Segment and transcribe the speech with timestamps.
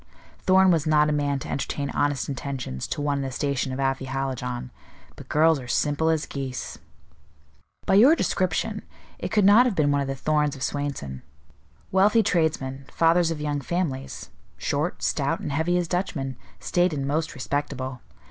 [0.47, 3.77] Thorn was not a man to entertain honest intentions to one in the station of
[3.79, 4.71] Afy Hallijohn;
[5.15, 6.79] but girls are simple as geese."
[7.85, 8.81] "By your description,
[9.19, 11.21] it could not have been one of the Thorns of Swainson.
[11.91, 17.35] Wealthy tradesmen, fathers of young families, short, stout, and heavy as Dutchmen, staid and most
[17.35, 18.01] respectable.